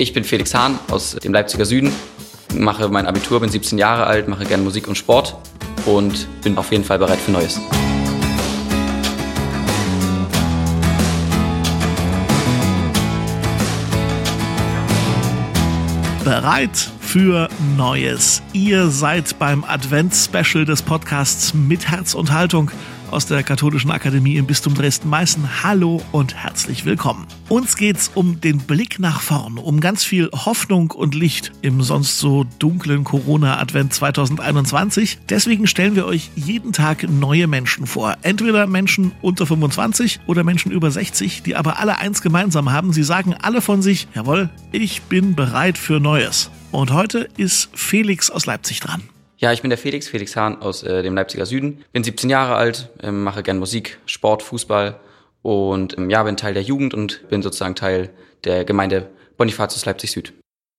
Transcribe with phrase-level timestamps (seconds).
[0.00, 1.90] Ich bin Felix Hahn aus dem Leipziger Süden,
[2.54, 5.36] mache mein Abitur, bin 17 Jahre alt, mache gerne Musik und Sport
[5.86, 7.60] und bin auf jeden Fall bereit für Neues.
[16.22, 18.40] Bereit für Neues.
[18.52, 22.70] Ihr seid beim Advents-Special des Podcasts mit Herz und Haltung
[23.10, 25.62] aus der Katholischen Akademie im Bistum Dresden-Meißen.
[25.62, 27.26] Hallo und herzlich willkommen.
[27.48, 32.18] Uns geht's um den Blick nach vorn, um ganz viel Hoffnung und Licht im sonst
[32.18, 35.18] so dunklen Corona-Advent 2021.
[35.28, 38.16] Deswegen stellen wir euch jeden Tag neue Menschen vor.
[38.22, 42.92] Entweder Menschen unter 25 oder Menschen über 60, die aber alle eins gemeinsam haben.
[42.92, 46.50] Sie sagen alle von sich, jawohl, ich bin bereit für Neues.
[46.70, 49.02] Und heute ist Felix aus Leipzig dran.
[49.40, 51.84] Ja, ich bin der Felix, Felix Hahn aus äh, dem Leipziger Süden.
[51.92, 54.98] Bin 17 Jahre alt, äh, mache gern Musik, Sport, Fußball
[55.42, 58.10] und ähm, ja, bin Teil der Jugend und bin sozusagen Teil
[58.42, 60.32] der Gemeinde Bonifatius Leipzig Süd.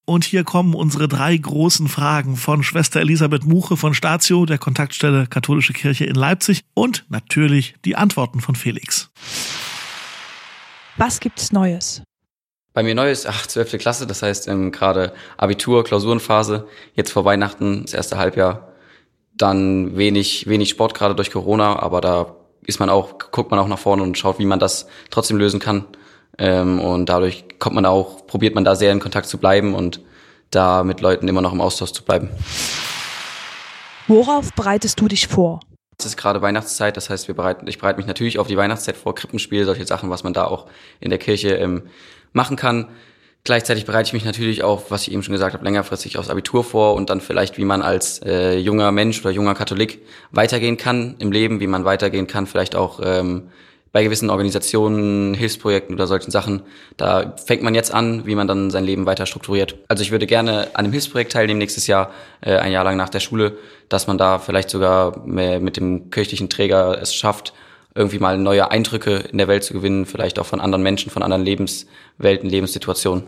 [0.06, 5.28] Und hier kommen unsere drei großen Fragen von Schwester Elisabeth Muche von Statio, der Kontaktstelle
[5.28, 9.10] Katholische Kirche in Leipzig und natürlich die Antworten von Felix.
[10.98, 12.02] Was gibt's Neues?
[12.74, 13.78] Bei mir neu ist, ach, 12.
[13.78, 18.74] Klasse, das heißt ähm, gerade Abitur, Klausurenphase, jetzt vor Weihnachten, das erste Halbjahr.
[19.36, 23.68] Dann wenig, wenig Sport, gerade durch Corona, aber da ist man auch, guckt man auch
[23.68, 25.86] nach vorne und schaut, wie man das trotzdem lösen kann.
[26.38, 30.02] Ähm, und dadurch kommt man auch, probiert man da sehr in Kontakt zu bleiben und
[30.52, 32.30] da mit Leuten immer noch im Austausch zu bleiben.
[34.08, 35.60] Worauf bereitest du dich vor?
[35.98, 38.96] Es ist gerade Weihnachtszeit, das heißt, wir bereiten, ich bereite mich natürlich auf die Weihnachtszeit
[38.96, 40.68] vor, Krippenspiel, solche Sachen, was man da auch
[41.02, 41.90] in der Kirche ähm,
[42.34, 42.88] machen kann.
[43.46, 46.64] Gleichzeitig bereite ich mich natürlich auch, was ich eben schon gesagt habe, längerfristig aufs Abitur
[46.64, 51.16] vor und dann vielleicht, wie man als äh, junger Mensch oder junger Katholik weitergehen kann
[51.20, 53.50] im Leben, wie man weitergehen kann, vielleicht auch ähm,
[53.92, 56.62] bei gewissen Organisationen, Hilfsprojekten oder solchen Sachen.
[56.98, 59.78] Da fängt man jetzt an, wie man dann sein Leben weiter strukturiert.
[59.88, 63.10] Also ich würde gerne an einem Hilfsprojekt teilnehmen nächstes Jahr, äh, ein Jahr lang nach
[63.10, 67.54] der Schule, dass man da vielleicht sogar mit dem kirchlichen Träger es schafft,
[67.96, 71.24] irgendwie mal neue Eindrücke in der Welt zu gewinnen, vielleicht auch von anderen Menschen, von
[71.24, 73.24] anderen Lebenswelten, Lebenssituationen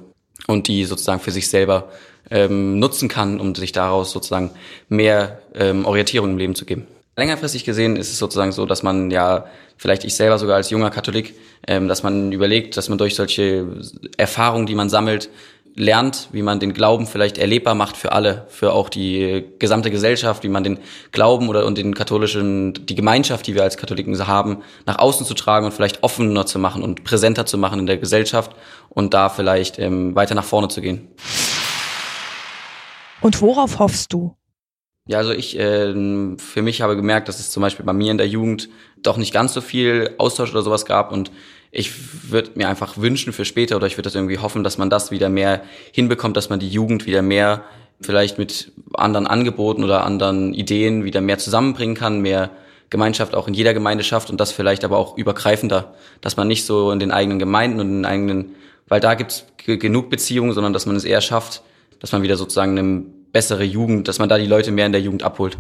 [0.48, 1.90] und die sozusagen für sich selber
[2.30, 4.52] ähm, nutzen kann, um sich daraus sozusagen
[4.90, 6.88] mehr ähm, Orientierung im Leben zu geben.
[7.18, 9.46] Längerfristig gesehen ist es sozusagen so, dass man ja,
[9.78, 11.36] vielleicht ich selber sogar als junger Katholik,
[11.68, 13.68] ähm, dass man überlegt, dass man durch solche
[14.18, 15.30] Erfahrungen, die man sammelt,
[15.76, 20.44] lernt, wie man den Glauben vielleicht erlebbar macht für alle, für auch die gesamte Gesellschaft,
[20.44, 20.80] wie man den
[21.12, 25.34] Glauben oder und den katholischen, die Gemeinschaft, die wir als Katholiken haben, nach außen zu
[25.34, 28.56] tragen und vielleicht offener zu machen und präsenter zu machen in der Gesellschaft
[28.90, 31.08] und da vielleicht ähm, weiter nach vorne zu gehen.
[33.22, 34.36] Und worauf hoffst du?
[35.08, 35.94] Ja, also ich äh,
[36.38, 39.34] für mich habe gemerkt, dass es zum Beispiel bei mir in der Jugend doch nicht
[39.34, 41.32] ganz so viel Austausch oder sowas gab und
[41.72, 44.90] ich würde mir einfach wünschen für später oder ich würde das irgendwie hoffen, dass man
[44.90, 47.64] das wieder mehr hinbekommt, dass man die Jugend wieder mehr
[48.02, 52.50] vielleicht mit anderen Angeboten oder anderen Ideen wieder mehr zusammenbringen kann, mehr
[52.90, 56.66] Gemeinschaft auch in jeder Gemeinde schafft und das vielleicht aber auch übergreifender, dass man nicht
[56.66, 58.56] so in den eigenen Gemeinden und in den eigenen,
[58.88, 61.62] weil da gibt's genug Beziehungen, sondern dass man es eher schafft,
[62.00, 65.00] dass man wieder sozusagen eine bessere Jugend, dass man da die Leute mehr in der
[65.00, 65.58] Jugend abholt.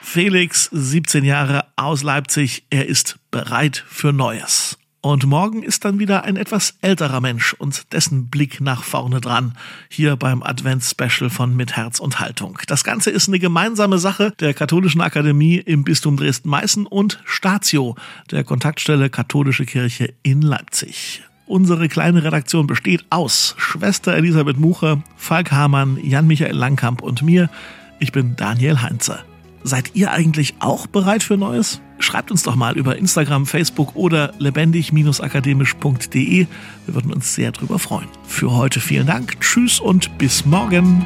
[0.00, 4.78] Felix, 17 Jahre aus Leipzig, er ist bereit für Neues.
[5.00, 9.54] Und morgen ist dann wieder ein etwas älterer Mensch und dessen Blick nach vorne dran.
[9.88, 12.60] Hier beim Advents-Special von Mit Herz und Haltung.
[12.68, 17.96] Das Ganze ist eine gemeinsame Sache der Katholischen Akademie im Bistum Dresden-Meißen und Statio,
[18.30, 21.24] der Kontaktstelle Katholische Kirche in Leipzig.
[21.46, 27.50] Unsere kleine Redaktion besteht aus Schwester Elisabeth Mucher, Falk Hamann, Jan-Michael Langkamp und mir.
[27.98, 29.24] Ich bin Daniel Heinze.
[29.64, 31.80] Seid ihr eigentlich auch bereit für Neues?
[32.04, 36.46] Schreibt uns doch mal über Instagram, Facebook oder lebendig-akademisch.de.
[36.86, 38.08] Wir würden uns sehr drüber freuen.
[38.26, 41.02] Für heute vielen Dank, tschüss und bis morgen.